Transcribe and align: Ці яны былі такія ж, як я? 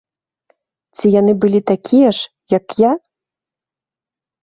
Ці 0.97 1.05
яны 1.19 1.33
былі 1.45 1.59
такія 1.73 2.09
ж, 2.21 2.35
як 2.57 2.65
я? 2.89 2.97